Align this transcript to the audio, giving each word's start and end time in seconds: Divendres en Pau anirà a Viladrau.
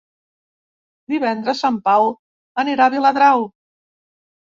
Divendres 1.13 1.63
en 1.71 1.79
Pau 1.91 2.09
anirà 2.65 2.91
a 2.91 2.97
Viladrau. 2.99 3.51